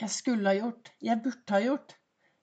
Jeg 0.00 0.08
skulle 0.08 0.48
ha 0.48 0.56
gjort. 0.56 0.88
Jeg 1.04 1.20
burde 1.20 1.52
ha 1.52 1.58
gjort. 1.60 1.92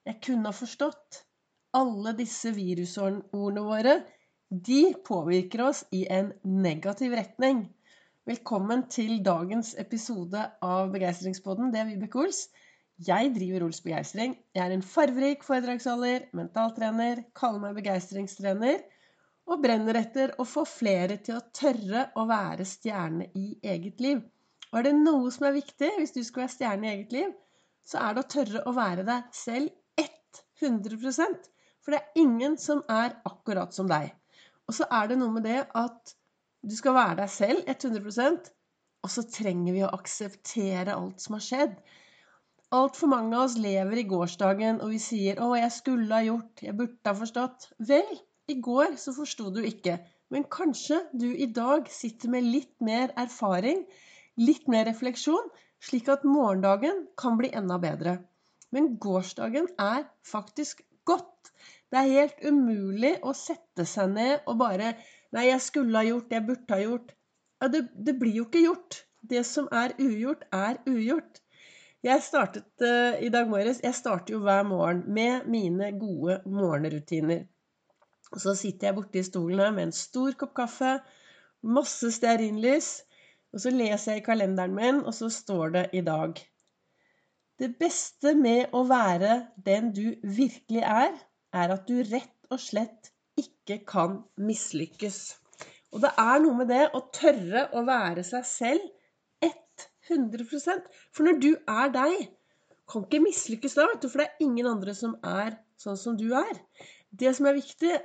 Jeg 0.06 0.20
kunne 0.22 0.46
ha 0.46 0.54
forstått. 0.54 1.24
Alle 1.74 2.12
disse 2.14 2.52
virusordene 2.54 3.64
våre, 3.66 3.94
de 4.48 4.92
påvirker 5.04 5.64
oss 5.66 5.80
i 5.90 6.04
en 6.06 6.30
negativ 6.46 7.16
retning. 7.18 7.64
Velkommen 8.30 8.84
til 8.92 9.18
dagens 9.26 9.72
episode 9.82 10.44
av 10.62 10.92
Begeistringspodden. 10.92 11.72
Det 11.74 11.80
er 11.82 11.88
Vibeke 11.88 12.20
Ols. 12.22 12.44
Jeg 13.08 13.32
driver 13.34 13.66
Ols 13.66 13.82
Begeistring. 13.82 14.38
Jeg 14.54 14.62
er 14.62 14.76
en 14.76 14.86
farverik 14.94 15.42
foredragsholder, 15.46 16.28
mentaltrener, 16.38 17.24
kaller 17.34 17.66
meg 17.66 17.80
begeistringstrener 17.80 18.86
og 19.50 19.64
brenner 19.66 19.98
etter 19.98 20.36
å 20.38 20.46
få 20.46 20.62
flere 20.68 21.18
til 21.26 21.40
å 21.40 21.44
tørre 21.58 22.06
å 22.14 22.28
være 22.30 22.68
stjerne 22.68 23.32
i 23.34 23.50
eget 23.66 23.98
liv. 24.04 24.22
Og 24.70 24.78
er 24.78 24.90
det 24.90 24.96
noe 25.02 25.34
som 25.34 25.48
er 25.48 25.58
viktig 25.58 25.90
hvis 25.98 26.14
du 26.14 26.22
skal 26.22 26.44
være 26.44 26.54
stjerne 26.54 26.86
i 26.86 26.94
eget 26.94 27.14
liv, 27.18 27.36
så 27.88 28.02
er 28.04 28.14
det 28.14 28.24
å 28.24 28.30
tørre 28.34 28.64
å 28.68 28.74
være 28.76 29.06
deg 29.08 29.30
selv 29.36 29.72
100% 30.58 31.48
For 31.80 31.94
det 31.94 31.98
er 32.02 32.20
ingen 32.20 32.56
som 32.60 32.82
er 32.90 33.14
akkurat 33.28 33.72
som 33.72 33.88
deg. 33.88 34.10
Og 34.68 34.74
så 34.76 34.84
er 34.92 35.08
det 35.08 35.16
noe 35.20 35.32
med 35.32 35.46
det 35.46 35.60
at 35.78 36.14
du 36.66 36.74
skal 36.76 36.96
være 36.98 37.22
deg 37.22 37.30
selv 37.32 37.70
100% 37.70 38.50
og 39.06 39.12
så 39.12 39.24
trenger 39.30 39.76
vi 39.76 39.84
å 39.86 39.94
akseptere 39.94 40.96
alt 40.96 41.22
som 41.22 41.36
har 41.36 41.44
skjedd. 41.44 41.74
Altfor 42.74 43.08
mange 43.08 43.36
av 43.36 43.46
oss 43.46 43.56
lever 43.56 44.02
i 44.02 44.08
gårsdagen, 44.10 44.80
og 44.84 44.90
vi 44.92 44.98
sier 45.00 45.38
'Å, 45.40 45.54
jeg 45.56 45.72
skulle 45.72 46.14
ha 46.14 46.24
gjort. 46.26 46.62
Jeg 46.62 46.76
burde 46.76 47.10
ha 47.10 47.14
forstått'. 47.20 47.68
Vel, 47.90 48.10
i 48.48 48.56
går 48.68 48.96
så 49.04 49.14
forsto 49.16 49.48
du 49.54 49.62
ikke. 49.62 49.98
Men 50.30 50.44
kanskje 50.44 51.00
du 51.22 51.28
i 51.32 51.46
dag 51.46 51.88
sitter 51.88 52.28
med 52.28 52.44
litt 52.44 52.74
mer 52.80 53.14
erfaring, 53.16 53.86
litt 54.36 54.68
mer 54.68 54.84
refleksjon, 54.90 55.48
slik 55.84 56.08
at 56.12 56.26
morgendagen 56.26 57.06
kan 57.16 57.38
bli 57.38 57.50
enda 57.54 57.78
bedre. 57.82 58.18
Men 58.74 58.96
gårsdagen 59.00 59.68
er 59.80 60.04
faktisk 60.26 60.82
godt. 61.08 61.52
Det 61.88 62.00
er 62.00 62.14
helt 62.14 62.42
umulig 62.44 63.14
å 63.24 63.32
sette 63.36 63.86
seg 63.88 64.12
ned 64.16 64.44
og 64.46 64.58
bare 64.60 64.96
Nei, 65.36 65.50
jeg 65.50 65.60
skulle 65.60 65.92
ha 65.92 66.06
gjort, 66.08 66.30
jeg 66.32 66.44
burde 66.46 66.72
ha 66.72 66.80
gjort. 66.80 67.10
Ja, 67.60 67.66
det, 67.68 67.82
det 67.92 68.14
blir 68.16 68.32
jo 68.32 68.46
ikke 68.46 68.62
gjort. 68.62 69.02
Det 69.20 69.42
som 69.44 69.66
er 69.76 69.92
ugjort, 70.00 70.46
er 70.56 70.78
ugjort. 70.88 71.42
Jeg 72.06 72.22
startet 72.22 72.84
uh, 72.86 73.18
i 73.20 73.28
dag 73.34 73.48
morges 73.50 73.82
Jeg 73.82 73.96
starter 73.98 74.36
jo 74.36 74.40
hver 74.46 74.62
morgen 74.64 75.02
med 75.12 75.48
mine 75.50 75.90
gode 76.00 76.38
morgenrutiner. 76.46 77.42
Og 78.32 78.40
så 78.40 78.54
sitter 78.56 78.88
jeg 78.88 78.96
borte 78.96 79.20
i 79.20 79.26
stolen 79.26 79.60
her 79.60 79.74
med 79.74 79.88
en 79.88 79.96
stor 79.96 80.36
kopp 80.38 80.54
kaffe, 80.56 80.98
masse 81.64 82.12
stearinlys, 82.14 82.90
og 83.54 83.62
så 83.64 83.72
leser 83.74 84.14
jeg 84.14 84.22
i 84.22 84.26
kalenderen 84.26 84.74
min, 84.76 85.02
og 85.04 85.14
så 85.16 85.30
står 85.32 85.74
det 85.76 85.84
i 85.96 86.02
dag 86.06 86.38
Det 87.58 87.72
beste 87.80 88.34
med 88.38 88.74
å 88.76 88.84
være 88.86 89.40
den 89.66 89.92
du 89.94 90.06
virkelig 90.22 90.84
er, 90.84 91.16
er 91.52 91.74
at 91.74 91.88
du 91.88 91.98
rett 92.06 92.52
og 92.52 92.60
slett 92.62 93.10
ikke 93.38 93.80
kan 93.88 94.20
mislykkes. 94.40 95.18
Og 95.94 96.02
det 96.04 96.12
er 96.20 96.38
noe 96.44 96.60
med 96.60 96.70
det 96.70 96.84
å 96.94 97.02
tørre 97.14 97.66
å 97.74 97.82
være 97.86 98.22
seg 98.26 98.46
selv 98.46 98.94
100% 100.08 100.86
For 101.12 101.26
når 101.26 101.40
du 101.42 101.50
er 101.68 101.90
deg, 101.94 102.28
kan 102.88 103.04
ikke 103.04 103.20
mislykkes 103.20 103.76
da, 103.76 103.88
vet 103.90 104.04
du, 104.04 104.08
for 104.08 104.22
det 104.22 104.28
er 104.30 104.46
ingen 104.46 104.68
andre 104.70 104.94
som 104.96 105.16
er 105.26 105.58
sånn 105.80 105.98
som 106.00 106.16
du 106.18 106.30
er. 106.36 106.54
Det 107.10 107.34
som 107.36 107.48
er 107.50 107.58
viktig, 107.58 107.98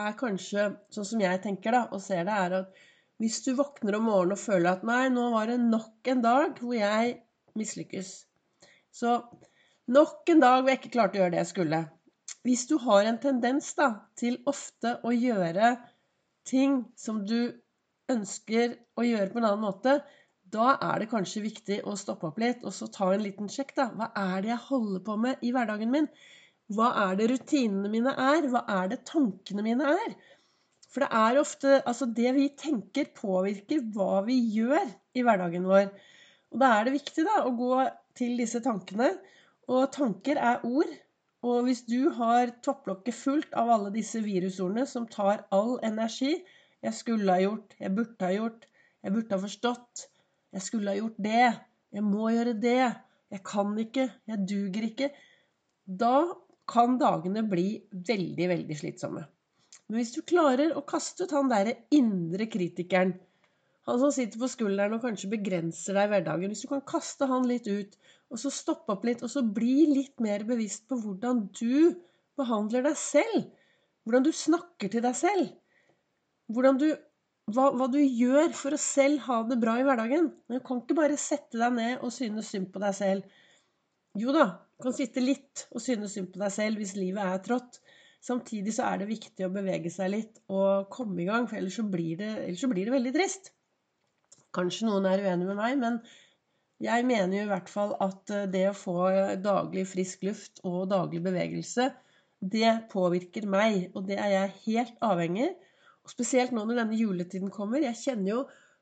er 0.00 0.14
kanskje, 0.18 0.68
sånn 0.94 1.06
som 1.06 1.22
jeg 1.22 1.42
tenker 1.44 1.74
da, 1.74 1.82
og 1.90 2.00
ser 2.02 2.24
det, 2.28 2.36
er 2.36 2.56
at 2.62 2.80
hvis 3.20 3.42
du 3.44 3.52
våkner 3.58 3.98
om 3.98 4.08
morgenen 4.08 4.36
og 4.38 4.40
føler 4.40 4.72
at 4.72 4.84
nei, 4.88 5.04
nå 5.12 5.28
var 5.34 5.50
det 5.52 5.60
nok 5.62 6.08
en 6.08 6.24
dag 6.24 6.58
hvor 6.58 6.76
jeg 6.76 7.16
mislykkes. 7.58 8.12
Så 8.90 9.20
nok 9.92 10.32
en 10.32 10.42
dag 10.42 10.60
hvor 10.60 10.72
jeg 10.72 10.80
ikke 10.80 10.94
klarte 10.96 11.18
å 11.18 11.24
gjøre 11.24 11.34
det 11.36 11.42
jeg 11.44 11.54
skulle 11.54 11.84
hvis 12.46 12.66
du 12.70 12.76
har 12.80 13.04
en 13.08 13.18
tendens 13.20 13.72
da, 13.76 13.90
til 14.16 14.38
ofte 14.48 14.96
å 15.04 15.12
gjøre 15.12 15.74
ting 16.48 16.82
som 16.98 17.20
du 17.28 17.52
ønsker 18.10 18.78
å 18.98 19.06
gjøre 19.06 19.30
på 19.32 19.40
en 19.40 19.48
annen 19.50 19.64
måte, 19.66 19.98
da 20.50 20.74
er 20.82 21.02
det 21.02 21.10
kanskje 21.12 21.44
viktig 21.44 21.78
å 21.86 21.94
stoppe 21.98 22.26
opp 22.30 22.40
litt 22.42 22.64
og 22.66 22.74
så 22.74 22.88
ta 22.90 23.12
en 23.14 23.22
liten 23.22 23.50
sjekk. 23.52 23.74
da. 23.76 23.90
Hva 23.94 24.10
er 24.18 24.42
det 24.42 24.50
jeg 24.54 24.66
holder 24.70 25.04
på 25.06 25.16
med 25.20 25.44
i 25.46 25.52
hverdagen 25.54 25.92
min? 25.92 26.08
Hva 26.74 26.90
er 27.04 27.20
det 27.20 27.28
rutinene 27.30 27.90
mine 27.92 28.14
er? 28.14 28.48
Hva 28.50 28.64
er 28.80 28.90
det 28.90 29.04
tankene 29.06 29.62
mine 29.66 29.94
er? 29.94 30.16
For 30.90 31.04
det 31.04 31.10
er 31.14 31.38
ofte 31.40 31.76
Altså, 31.86 32.08
det 32.20 32.32
vi 32.36 32.48
tenker, 32.58 33.12
påvirker 33.14 33.84
hva 33.94 34.24
vi 34.26 34.38
gjør 34.56 34.88
i 35.14 35.22
hverdagen 35.26 35.68
vår. 35.70 35.90
Og 36.50 36.62
da 36.62 36.72
er 36.76 36.88
det 36.88 36.96
viktig 36.96 37.26
da, 37.26 37.42
å 37.46 37.54
gå 37.54 37.76
til 38.18 38.34
disse 38.40 38.62
tankene. 38.64 39.12
Og 39.70 39.90
tanker 39.94 40.40
er 40.40 40.66
ord. 40.66 40.90
Og 41.46 41.62
hvis 41.64 41.84
du 41.88 42.10
har 42.18 42.50
topplokket 42.64 43.16
fullt 43.16 43.54
av 43.56 43.70
alle 43.72 43.92
disse 43.94 44.20
virusordene 44.24 44.84
som 44.88 45.06
tar 45.08 45.46
all 45.56 45.78
energi 45.86 46.34
'Jeg 46.80 46.96
skulle 46.96 47.32
ha 47.32 47.40
gjort. 47.40 47.74
Jeg 47.78 47.94
burde 47.96 48.26
ha 48.26 48.32
gjort. 48.34 48.66
Jeg 49.04 49.12
burde 49.12 49.36
ha 49.36 49.40
forstått. 49.40 50.06
Jeg 50.52 50.62
skulle 50.66 50.92
ha 50.92 50.96
gjort 50.96 51.18
det. 51.22 51.48
Jeg 51.92 52.04
må 52.04 52.30
gjøre 52.32 52.54
det. 52.60 52.94
Jeg 53.30 53.42
kan 53.44 53.74
ikke. 53.78 54.10
Jeg 54.26 54.46
duger 54.48 54.86
ikke.' 54.90 55.10
Da 55.86 56.16
kan 56.70 56.98
dagene 56.98 57.42
bli 57.50 57.82
veldig, 57.92 58.48
veldig 58.48 58.76
slitsomme. 58.78 59.24
Men 59.90 59.98
hvis 59.98 60.14
du 60.14 60.22
klarer 60.22 60.76
å 60.78 60.84
kaste 60.86 61.26
ut 61.26 61.34
han 61.34 61.50
derre 61.50 61.80
indre 61.90 62.46
kritikeren, 62.46 63.16
han 63.88 63.98
som 63.98 64.12
sitter 64.14 64.38
på 64.38 64.48
skulderen 64.52 64.94
og 64.94 65.02
kanskje 65.02 65.32
begrenser 65.32 65.96
deg 65.98 66.06
i 66.06 66.10
hverdagen, 66.12 66.52
hvis 66.52 66.62
du 66.62 66.68
kan 66.70 66.84
kaste 66.86 67.26
han 67.26 67.48
litt 67.50 67.66
ut 67.66 67.96
og 68.30 68.38
så 68.38 68.52
stoppe 68.54 68.94
opp 68.94 69.04
litt, 69.08 69.24
og 69.26 69.32
så 69.32 69.42
bli 69.42 69.88
litt 69.90 70.22
mer 70.22 70.44
bevisst 70.46 70.86
på 70.86 70.98
hvordan 71.02 71.48
du 71.58 71.96
behandler 72.38 72.84
deg 72.86 72.98
selv. 72.98 73.48
Hvordan 74.06 74.26
du 74.28 74.30
snakker 74.34 74.92
til 74.92 75.02
deg 75.02 75.16
selv. 75.18 75.48
Hvordan 76.54 76.78
du, 76.78 76.86
hva, 77.50 77.72
hva, 77.74 77.88
du 77.90 77.98
gjør 77.98 78.54
for 78.54 78.76
å 78.76 78.80
selv 78.80 79.24
ha 79.26 79.40
det 79.50 79.58
bra 79.62 79.74
i 79.80 79.86
hverdagen. 79.86 80.30
Men 80.46 80.60
du 80.60 80.66
kan 80.66 80.84
ikke 80.84 80.98
bare 81.00 81.18
sette 81.18 81.58
deg 81.58 81.74
ned 81.74 82.06
og 82.06 82.14
synes 82.14 82.52
synd 82.54 82.70
på 82.70 82.82
deg 82.82 82.94
selv. 83.00 83.42
Jo 84.18 84.34
da, 84.34 84.46
du 84.78 84.86
kan 84.86 84.94
sitte 84.94 85.22
litt 85.22 85.66
og 85.74 85.82
synes 85.82 86.14
synd 86.14 86.30
på 86.30 86.42
deg 86.44 86.54
selv 86.54 86.78
hvis 86.78 86.94
livet 86.98 87.26
er 87.26 87.42
trått. 87.42 87.82
Samtidig 88.20 88.74
så 88.76 88.84
er 88.90 89.00
det 89.00 89.08
viktig 89.08 89.46
å 89.46 89.52
bevege 89.52 89.90
seg 89.92 90.12
litt 90.12 90.40
og 90.52 90.90
komme 90.92 91.22
i 91.22 91.28
gang, 91.28 91.46
for 91.48 91.56
ellers 91.60 91.78
så 91.80 91.86
blir 91.88 92.18
det, 92.20 92.32
så 92.60 92.68
blir 92.68 92.88
det 92.88 92.94
veldig 92.94 93.12
trist. 93.16 93.52
Kanskje 94.56 94.88
noen 94.88 95.06
er 95.08 95.22
uenig 95.24 95.46
med 95.48 95.56
meg, 95.56 95.78
men 95.80 96.00
jeg 96.84 97.06
mener 97.08 97.38
jo 97.38 97.46
i 97.46 97.50
hvert 97.50 97.70
fall 97.72 97.94
at 98.00 98.32
eh, 98.34 98.48
det 98.50 98.66
å 98.70 98.76
få 98.76 98.96
daglig 99.44 99.86
frisk 99.88 100.24
luft 100.28 100.62
og 100.68 100.88
daglig 100.92 101.22
bevegelse, 101.24 101.90
det 102.40 102.70
påvirker 102.92 103.44
meg, 103.52 103.90
og 103.94 104.06
det 104.08 104.16
er 104.16 104.30
jeg 104.32 104.54
helt 104.66 105.02
avhengig 105.04 105.50
Og 106.00 106.12
spesielt 106.14 106.54
nå 106.56 106.62
når 106.64 106.78
denne 106.78 106.96
juletiden 106.96 107.50
kommer. 107.52 107.82
Jeg 107.84 107.98
kjenner 108.00 108.30
jo 108.30 108.38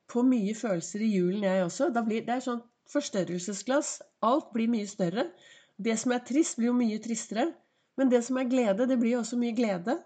på 0.08 0.22
mye 0.22 0.54
følelser 0.54 1.02
i 1.02 1.08
julen, 1.10 1.42
jeg 1.42 1.64
også. 1.64 1.88
Blir, 2.06 2.22
det 2.22 2.36
er 2.36 2.44
sånn 2.44 2.60
forstørrelsesglass. 2.92 3.90
Alt 4.22 4.52
blir 4.54 4.70
mye 4.70 4.86
større. 4.86 5.24
Det 5.76 5.96
som 5.98 6.14
er 6.14 6.22
trist, 6.28 6.56
blir 6.60 6.70
jo 6.70 6.76
mye 6.78 7.00
tristere. 7.02 7.48
Men 7.98 8.12
det 8.12 8.22
som 8.26 8.38
er 8.38 8.50
glede, 8.50 8.86
det 8.86 8.98
blir 9.00 9.16
jo 9.16 9.24
også 9.24 9.38
mye 9.40 9.56
glede. 9.58 9.98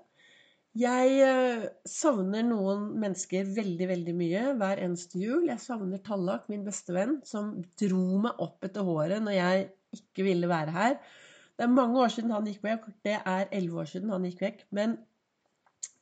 Jeg 0.79 1.17
eh, 1.21 1.65
savner 1.85 2.45
noen 2.47 2.87
mennesker 3.01 3.51
veldig, 3.59 3.89
veldig 3.91 4.15
mye 4.17 4.45
hver 4.61 4.81
eneste 4.81 5.21
jul. 5.21 5.45
Jeg 5.51 5.61
savner 5.61 6.01
Tallak, 6.05 6.47
min 6.49 6.65
beste 6.65 6.95
venn, 6.97 7.19
som 7.29 7.59
dro 7.81 8.23
meg 8.25 8.41
opp 8.41 8.65
etter 8.65 8.87
håret 8.87 9.21
når 9.21 9.37
jeg 9.37 9.67
ikke 9.99 10.25
ville 10.25 10.49
være 10.49 10.73
her. 10.73 10.97
Det 11.53 11.67
er 11.67 11.75
mange 11.77 12.01
år 12.01 12.15
siden 12.15 12.33
han 12.33 12.49
gikk 12.49 12.65
vekk. 12.65 12.89
Det 13.05 13.19
er 13.21 13.51
elleve 13.53 13.85
år 13.85 13.91
siden 13.93 14.15
han 14.15 14.25
gikk 14.25 14.41
vekk. 14.47 14.65
Men 14.73 14.97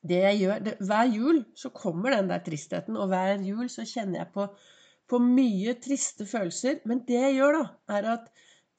det 0.06 0.20
jeg 0.22 0.38
gjør 0.44 0.62
det, 0.68 0.76
Hver 0.86 1.10
jul 1.16 1.42
så 1.58 1.72
kommer 1.74 2.14
den 2.14 2.30
der 2.30 2.44
tristheten, 2.46 2.96
og 2.96 3.10
hver 3.10 3.42
jul 3.42 3.66
så 3.68 3.82
kjenner 3.82 4.22
jeg 4.22 4.30
på, 4.36 4.46
på 5.10 5.20
mye 5.24 5.74
triste 5.82 6.28
følelser. 6.30 6.78
Men 6.86 7.02
det 7.08 7.18
jeg 7.18 7.40
gjør, 7.40 7.58
da, 7.58 7.96
er 7.98 8.12
at 8.14 8.30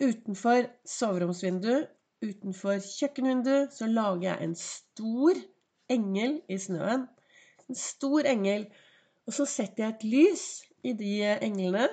utenfor 0.02 0.72
soveromsvinduet, 0.88 1.92
utenfor 2.21 2.79
kjøkkenvinduet, 2.85 3.73
så 3.73 3.89
lager 3.89 4.27
jeg 4.29 4.45
en 4.45 4.56
stor 4.57 5.39
engel 5.91 6.38
i 6.50 6.57
snøen. 6.62 7.07
En 7.69 7.77
stor 7.77 8.27
engel. 8.29 8.68
Og 9.27 9.35
så 9.38 9.47
setter 9.50 9.85
jeg 9.85 9.95
et 9.95 10.06
lys 10.12 10.45
i 10.88 10.94
de 10.97 11.15
englene. 11.41 11.88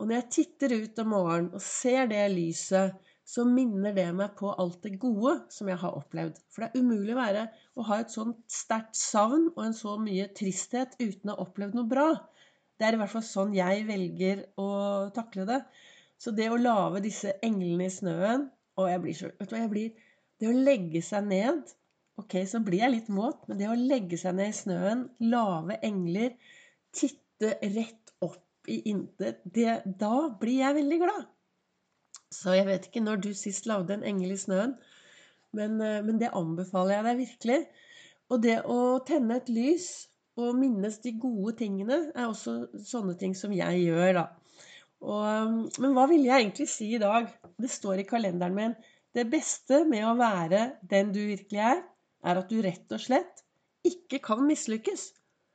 Og 0.00 0.08
når 0.08 0.16
jeg 0.16 0.30
titter 0.36 0.76
ut 0.80 1.00
om 1.02 1.10
morgenen 1.12 1.54
og 1.56 1.62
ser 1.64 2.08
det 2.10 2.24
lyset, 2.32 2.96
så 3.30 3.44
minner 3.46 3.92
det 3.94 4.08
meg 4.16 4.32
på 4.38 4.50
alt 4.58 4.80
det 4.82 4.96
gode 4.98 5.36
som 5.54 5.68
jeg 5.70 5.78
har 5.82 5.94
opplevd. 5.94 6.40
For 6.50 6.64
det 6.64 6.70
er 6.70 6.82
umulig 6.82 7.14
å, 7.14 7.20
være, 7.20 7.44
å 7.78 7.84
ha 7.86 8.00
et 8.02 8.14
sånt 8.14 8.40
sterkt 8.50 8.98
savn 8.98 9.50
og 9.52 9.60
en 9.68 9.76
så 9.76 9.94
mye 10.02 10.30
tristhet 10.34 10.96
uten 10.98 11.30
å 11.30 11.36
ha 11.36 11.44
opplevd 11.44 11.76
noe 11.78 11.90
bra. 11.90 12.08
Det 12.80 12.88
er 12.88 12.96
i 12.96 13.00
hvert 13.02 13.12
fall 13.12 13.26
sånn 13.26 13.52
jeg 13.54 13.84
velger 13.86 14.42
å 14.58 14.70
takle 15.14 15.46
det. 15.46 15.60
Så 16.20 16.32
det 16.34 16.48
å 16.50 16.58
lage 16.58 17.04
disse 17.04 17.36
englene 17.44 17.86
i 17.86 17.92
snøen 17.92 18.48
Og 18.80 18.88
jeg 18.90 19.02
blir 19.04 19.18
så 19.18 19.30
Vet 19.32 19.50
du 19.50 19.54
hva 19.54 19.62
jeg 19.62 19.72
blir? 19.74 20.08
Det 20.40 20.48
å 20.48 20.56
legge 20.56 21.02
seg 21.04 21.28
ned 21.28 21.74
Ok, 22.20 22.36
så 22.48 22.60
blir 22.64 22.82
jeg 22.82 22.92
litt 22.92 23.10
våt, 23.12 23.46
men 23.48 23.56
det 23.56 23.68
å 23.70 23.76
legge 23.78 24.18
seg 24.20 24.34
ned 24.36 24.50
i 24.52 24.56
snøen, 24.56 25.06
lave 25.24 25.78
engler, 25.86 26.34
titte 26.92 27.54
rett 27.62 28.12
opp 28.20 28.68
i 28.68 28.76
intet, 28.90 29.40
da 29.46 30.16
blir 30.42 30.58
jeg 30.58 30.76
veldig 30.76 30.98
glad. 31.00 31.22
Så 32.30 32.58
jeg 32.58 32.66
vet 32.68 32.90
ikke 32.90 33.02
når 33.06 33.22
du 33.24 33.30
sist 33.34 33.64
lagde 33.70 33.96
en 33.96 34.04
engel 34.06 34.34
i 34.34 34.40
snøen, 34.42 34.76
men, 35.56 35.80
eh, 35.80 36.02
men 36.04 36.20
det 36.20 36.34
anbefaler 36.36 36.98
jeg 36.98 37.06
deg 37.08 37.22
virkelig. 37.22 37.58
Og 38.30 38.42
det 38.44 38.58
å 38.68 38.78
tenne 39.06 39.40
et 39.40 39.48
lys 39.50 39.88
og 40.38 40.58
minnes 40.60 41.00
de 41.02 41.14
gode 41.18 41.56
tingene 41.58 42.02
er 42.14 42.28
også 42.28 42.68
sånne 42.86 43.16
ting 43.18 43.34
som 43.38 43.54
jeg 43.54 43.82
gjør, 43.88 44.12
da. 44.20 44.26
Og, 45.00 45.70
men 45.80 45.94
hva 45.96 46.06
ville 46.10 46.28
jeg 46.28 46.44
egentlig 46.44 46.68
si 46.68 46.90
i 46.94 47.00
dag? 47.00 47.28
Det 47.60 47.70
står 47.72 48.02
i 48.02 48.08
kalenderen 48.08 48.56
min. 48.56 48.74
Det 49.16 49.24
beste 49.30 49.82
med 49.88 50.04
å 50.06 50.16
være 50.18 50.74
den 50.90 51.14
du 51.14 51.22
virkelig 51.24 51.62
er, 51.72 51.80
er 52.20 52.40
at 52.42 52.50
du 52.50 52.60
rett 52.62 52.92
og 52.92 53.00
slett 53.02 53.44
ikke 53.86 54.20
kan 54.22 54.42
mislykkes. 54.44 55.06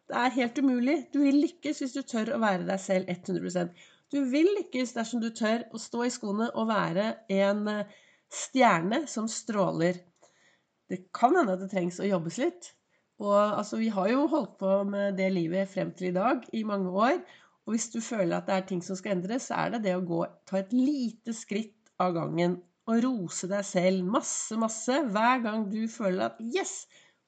Det 0.09 0.17
er 0.17 0.33
helt 0.37 0.57
umulig. 0.61 0.97
Du 1.13 1.19
vil 1.23 1.37
lykkes 1.43 1.81
hvis 1.81 1.93
du 1.95 2.01
tør 2.05 2.35
å 2.35 2.41
være 2.41 2.65
deg 2.67 2.81
selv 2.81 3.11
100% 3.13 3.85
Du 4.13 4.19
vil 4.29 4.49
lykkes 4.59 4.93
dersom 4.95 5.21
du 5.21 5.31
tør 5.33 5.65
å 5.73 5.81
stå 5.81 6.05
i 6.05 6.13
skoene 6.13 6.51
og 6.53 6.69
være 6.69 7.07
en 7.33 7.63
eh, 7.71 7.93
stjerne 8.31 9.05
som 9.09 9.29
stråler. 9.29 9.97
Det 10.89 11.07
kan 11.15 11.33
hende 11.37 11.55
at 11.55 11.63
det 11.63 11.71
trengs 11.71 11.97
å 11.99 12.09
jobbes 12.09 12.37
litt. 12.41 12.69
Og 13.21 13.33
altså, 13.33 13.79
vi 13.81 13.89
har 13.93 14.09
jo 14.11 14.27
holdt 14.29 14.57
på 14.59 14.77
med 14.89 15.17
det 15.17 15.31
livet 15.33 15.71
frem 15.71 15.93
til 15.97 16.11
i 16.11 16.15
dag 16.15 16.45
i 16.53 16.63
mange 16.67 16.91
år. 16.91 17.17
Og 17.65 17.73
hvis 17.73 17.89
du 17.93 17.99
føler 18.03 18.37
at 18.37 18.49
det 18.49 18.55
er 18.55 18.67
ting 18.69 18.81
som 18.85 18.97
skal 18.99 19.15
endres, 19.15 19.49
så 19.49 19.57
er 19.63 19.75
det 19.75 19.85
det 19.87 19.95
å 19.97 20.03
gå, 20.05 20.21
ta 20.45 20.59
et 20.61 20.73
lite 20.75 21.33
skritt 21.33 21.91
av 22.01 22.13
gangen. 22.17 22.59
Og 22.85 23.01
rose 23.01 23.49
deg 23.49 23.65
selv 23.65 24.05
masse, 24.13 24.53
masse 24.61 24.99
hver 25.09 25.41
gang 25.45 25.65
du 25.71 25.85
føler 25.89 26.27
at 26.29 26.41
Yes! 26.53 26.83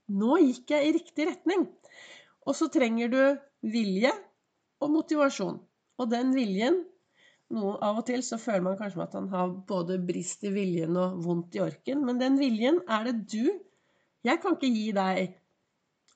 Nå 0.07 0.37
gikk 0.39 0.71
jeg 0.71 0.87
i 0.87 0.91
riktig 0.95 1.25
retning. 1.27 1.65
Og 2.47 2.55
så 2.55 2.69
trenger 2.71 3.09
du 3.11 3.21
vilje 3.73 4.13
og 4.79 4.93
motivasjon. 4.93 5.57
Og 5.97 6.11
den 6.13 6.31
viljen 6.37 6.77
noe 7.55 7.77
Av 7.83 8.01
og 8.01 8.05
til 8.07 8.23
så 8.27 8.39
føler 8.41 8.63
man 8.65 8.77
kanskje 8.79 9.05
at 9.05 9.13
han 9.15 9.29
har 9.31 9.51
både 9.69 9.99
brist 10.03 10.43
i 10.47 10.51
viljen 10.51 10.97
og 10.99 11.21
vondt 11.23 11.55
i 11.55 11.63
orken. 11.63 12.03
Men 12.07 12.19
den 12.19 12.35
viljen 12.39 12.81
er 12.91 13.07
det 13.07 13.17
du. 13.31 13.53
Jeg 14.27 14.41
kan 14.43 14.57
ikke 14.57 14.71
gi 14.73 14.89
deg 14.95 15.37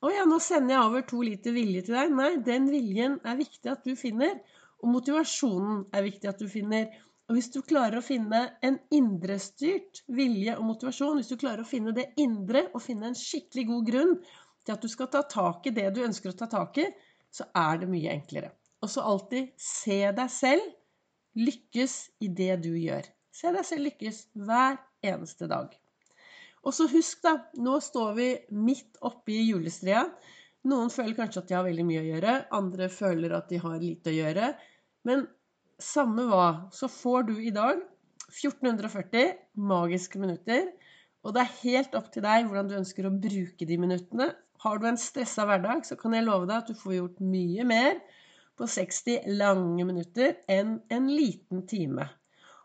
Å 0.02 0.10
ja, 0.10 0.24
nå 0.26 0.40
sender 0.42 0.74
jeg 0.74 0.88
over 0.88 1.04
to 1.06 1.20
liter 1.22 1.54
vilje 1.54 1.84
til 1.86 1.94
deg. 1.94 2.12
Nei, 2.18 2.32
den 2.42 2.66
viljen 2.72 3.20
er 3.22 3.38
viktig 3.38 3.70
at 3.70 3.84
du 3.86 3.94
finner. 3.98 4.40
Og 4.82 4.90
motivasjonen 4.90 5.84
er 5.94 6.02
viktig 6.08 6.30
at 6.30 6.42
du 6.42 6.48
finner. 6.50 6.88
Og 7.30 7.36
hvis 7.36 7.52
du 7.54 7.60
klarer 7.62 8.00
å 8.00 8.04
finne 8.04 8.40
en 8.66 8.80
indrestyrt 8.92 10.02
vilje 10.10 10.56
og 10.58 10.66
motivasjon, 10.72 11.20
hvis 11.20 11.30
du 11.30 11.38
klarer 11.38 11.62
å 11.62 11.68
finne 11.68 11.94
det 11.94 12.08
indre 12.20 12.64
og 12.72 12.82
finne 12.82 13.12
en 13.12 13.18
skikkelig 13.18 13.68
god 13.70 13.86
grunn 13.92 14.16
til 14.66 14.74
at 14.74 14.82
du 14.82 14.90
skal 14.90 15.10
ta 15.12 15.22
tak 15.30 15.70
i 15.70 15.74
det 15.76 15.86
du 15.94 16.02
ønsker 16.02 16.32
å 16.32 16.38
ta 16.40 16.50
tak 16.50 16.82
i, 16.82 16.88
så 17.32 17.46
er 17.56 17.78
det 17.82 17.90
mye 17.92 18.10
enklere. 18.16 18.50
Og 18.82 18.90
så 18.90 19.06
alltid 19.06 19.54
se 19.62 20.00
deg 20.18 20.34
selv 20.34 20.66
lykkes 21.38 21.94
i 22.26 22.28
det 22.42 22.56
du 22.66 22.72
gjør. 22.74 23.06
Se 23.32 23.54
deg 23.54 23.64
selv 23.70 23.86
lykkes 23.86 24.24
hver 24.34 24.82
eneste 25.06 25.46
dag. 25.50 25.70
Og 26.62 26.74
så 26.76 26.86
husk, 26.90 27.22
da, 27.24 27.36
nå 27.58 27.78
står 27.82 28.12
vi 28.18 28.28
midt 28.54 29.00
oppe 29.02 29.34
i 29.34 29.46
julestria. 29.48 30.04
Noen 30.70 30.92
føler 30.94 31.16
kanskje 31.18 31.42
at 31.42 31.48
de 31.50 31.56
har 31.58 31.66
veldig 31.66 31.86
mye 31.88 32.02
å 32.04 32.08
gjøre, 32.12 32.34
andre 32.54 32.88
føler 32.92 33.34
at 33.34 33.48
de 33.50 33.58
har 33.64 33.80
lite 33.82 34.12
å 34.12 34.14
gjøre. 34.14 34.52
Men 35.08 35.24
samme 35.82 36.28
hva, 36.30 36.46
så 36.74 36.86
får 36.90 37.26
du 37.32 37.34
i 37.42 37.50
dag 37.54 37.82
1440 38.30 39.34
magiske 39.58 40.22
minutter. 40.22 40.70
Og 41.26 41.34
det 41.34 41.42
er 41.42 41.58
helt 41.64 41.98
opp 41.98 42.08
til 42.14 42.24
deg 42.24 42.46
hvordan 42.46 42.70
du 42.70 42.78
ønsker 42.78 43.06
å 43.06 43.14
bruke 43.14 43.66
de 43.66 43.78
minuttene. 43.78 44.30
Har 44.62 44.78
du 44.78 44.86
en 44.86 45.00
stressa 45.00 45.46
hverdag, 45.48 45.82
så 45.86 45.98
kan 45.98 46.14
jeg 46.14 46.26
love 46.26 46.46
deg 46.46 46.60
at 46.60 46.70
du 46.70 46.78
får 46.78 46.98
gjort 47.00 47.22
mye 47.26 47.66
mer 47.66 47.98
på 48.58 48.68
60 48.70 49.26
lange 49.40 49.86
minutter 49.88 50.36
enn 50.50 50.76
en 50.94 51.08
liten 51.10 51.66
time. 51.66 52.06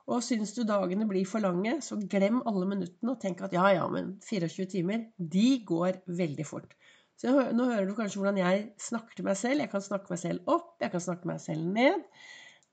Og 0.07 0.23
syns 0.23 0.53
du 0.55 0.61
dagene 0.63 1.07
blir 1.07 1.27
for 1.27 1.43
lange, 1.43 1.77
så 1.83 1.97
glem 1.99 2.39
alle 2.47 2.67
minuttene 2.69 3.11
og 3.11 3.19
tenk 3.19 3.41
at 3.43 3.55
ja, 3.55 3.65
ja, 3.75 3.87
men 3.91 4.13
24 4.23 4.67
timer, 4.71 5.03
de 5.17 5.49
går 5.67 5.99
veldig 6.07 6.45
fort. 6.47 6.77
Så 7.17 7.33
nå 7.33 7.65
hører 7.65 7.87
du 7.89 7.95
kanskje 7.97 8.21
hvordan 8.21 8.39
jeg 8.39 8.65
snakker 8.79 9.17
til 9.17 9.25
meg 9.27 9.37
selv. 9.39 9.63
Jeg 9.63 9.71
kan 9.71 9.83
snakke 9.83 10.13
meg 10.13 10.21
selv 10.21 10.51
opp, 10.53 10.75
jeg 10.83 10.93
kan 10.93 11.03
snakke 11.03 11.27
meg 11.27 11.41
selv 11.43 11.65
ned. 11.75 12.03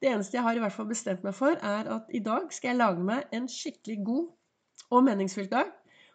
Det 0.03 0.11
eneste 0.13 0.37
jeg 0.37 0.45
har 0.45 0.59
i 0.59 0.61
hvert 0.63 0.75
fall 0.75 0.91
bestemt 0.91 1.25
meg 1.25 1.35
for, 1.35 1.57
er 1.57 1.89
at 1.97 2.11
i 2.13 2.21
dag 2.23 2.51
skal 2.53 2.75
jeg 2.75 2.81
lage 2.83 3.07
meg 3.09 3.33
en 3.35 3.49
skikkelig 3.49 3.99
god 4.05 4.27
og 4.93 5.07
meningsfylt 5.07 5.51
dag. 5.55 5.73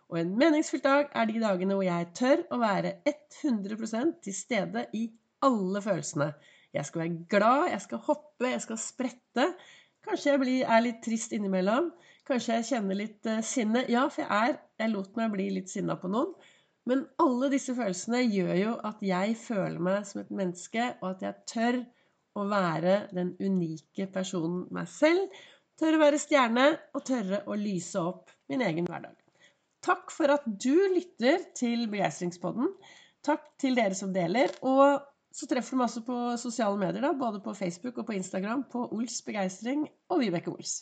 Og 0.10 0.19
en 0.21 0.36
meningsfylt 0.38 0.86
dag 0.86 1.10
er 1.18 1.27
de 1.30 1.42
dagene 1.42 1.75
hvor 1.75 1.86
jeg 1.86 2.12
tør 2.18 2.45
å 2.54 2.62
være 2.62 2.95
100% 3.10 4.21
til 4.25 4.36
stede 4.38 4.86
i 4.98 5.07
alle 5.45 5.81
følelsene. 5.81 6.31
Jeg 6.74 6.86
skal 6.86 7.01
være 7.01 7.25
glad, 7.30 7.68
jeg 7.74 7.81
skal 7.81 8.01
hoppe, 8.06 8.45
jeg 8.45 8.62
skal 8.62 8.80
sprette. 8.81 9.45
Kanskje 10.07 10.31
jeg 10.31 10.42
blir, 10.44 10.62
er 10.63 10.86
litt 10.86 11.01
trist 11.06 11.34
innimellom. 11.36 11.92
Kanskje 12.30 12.60
jeg 12.60 12.68
kjenner 12.69 13.00
litt 13.00 13.30
uh, 13.30 13.42
sinne. 13.46 13.84
Ja, 13.92 14.06
for 14.13 14.25
jeg 14.25 14.54
er 14.54 14.60
Jeg 14.80 14.94
lot 14.94 15.16
meg 15.19 15.34
bli 15.34 15.50
litt 15.57 15.72
sinna 15.72 15.98
på 16.00 16.12
noen. 16.12 16.34
Men 16.90 17.04
alle 17.22 17.50
disse 17.51 17.75
følelsene 17.78 18.22
gjør 18.24 18.54
jo 18.57 18.74
at 18.88 19.01
jeg 19.06 19.36
føler 19.38 19.81
meg 19.84 20.06
som 20.07 20.22
et 20.22 20.31
menneske, 20.34 20.86
og 21.01 21.10
at 21.12 21.25
jeg 21.25 21.48
tør 21.51 21.80
å 22.40 22.46
være 22.50 22.96
den 23.13 23.34
unike 23.44 24.07
personen 24.13 24.63
meg 24.74 24.88
selv. 24.90 25.28
Tør 25.80 25.98
å 25.98 26.02
være 26.02 26.22
stjerne, 26.22 26.66
og 26.95 27.06
tørre 27.07 27.44
å 27.48 27.57
lyse 27.60 28.00
opp 28.00 28.31
min 28.52 28.63
egen 28.66 28.88
hverdag. 28.90 29.16
Takk 29.86 30.12
for 30.12 30.31
at 30.34 30.48
du 30.48 30.75
lytter 30.95 31.44
til 31.56 31.86
Begeistringspodden. 31.92 32.72
Takk 33.24 33.45
til 33.62 33.78
dere 33.80 33.95
som 33.95 34.12
deler. 34.16 34.52
Og 34.68 35.00
så 35.31 35.48
treffer 35.50 35.76
du 35.76 35.81
masse 35.81 36.02
på 36.06 36.18
sosiale 36.42 36.80
medier, 36.81 37.04
da, 37.06 37.14
både 37.18 37.42
på 37.46 37.54
Facebook 37.54 38.02
og 38.02 38.08
på 38.08 38.18
Instagram, 38.18 38.66
på 38.72 38.88
Ols 38.96 39.22
Begeistring 39.26 39.86
og 40.10 40.24
Vibeke 40.24 40.54
Ols. 40.54 40.80